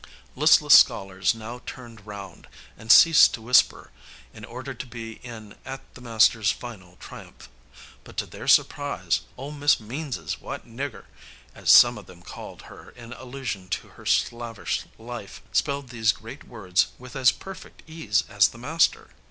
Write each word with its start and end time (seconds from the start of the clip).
Listless 0.35 0.73
scholars 0.73 1.35
now 1.35 1.61
turned 1.67 2.07
round, 2.07 2.47
and 2.75 2.91
ceased 2.91 3.35
to 3.35 3.41
whisper, 3.43 3.91
in 4.33 4.43
order 4.43 4.73
to 4.73 4.87
be 4.87 5.19
in 5.21 5.53
at 5.63 5.93
the 5.93 6.01
master's 6.01 6.51
final 6.51 6.95
triumph. 6.95 7.49
But 8.03 8.17
to 8.17 8.25
their 8.25 8.47
surprise 8.47 9.21
"ole 9.37 9.51
Miss 9.51 9.79
Meanses' 9.79 10.41
white 10.41 10.65
nigger," 10.65 11.05
as 11.53 11.69
some 11.69 11.99
of 11.99 12.07
them 12.07 12.23
called 12.23 12.63
her 12.63 12.89
in 12.89 13.13
allusion 13.13 13.69
to 13.77 13.89
her 13.89 14.07
slavish 14.07 14.85
life, 14.97 15.39
spelled 15.51 15.89
these 15.89 16.13
great 16.13 16.45
words 16.45 16.87
with 16.97 17.15
as 17.15 17.31
perfect 17.31 17.83
ease 17.87 18.23
as 18.27 18.47
the 18.47 18.57
master. 18.57 19.11